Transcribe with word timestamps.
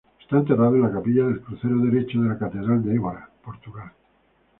Está 0.19 0.37
enterrado 0.37 0.73
en 0.75 0.81
la 0.81 0.91
capilla 0.91 1.25
del 1.25 1.41
crucero 1.43 1.77
derecho 1.77 2.19
de 2.19 2.29
la 2.29 2.39
catedral 2.39 2.83
de 2.83 2.95
Évora, 2.95 3.29
Portugal. 3.43 3.91